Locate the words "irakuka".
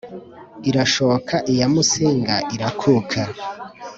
2.55-3.21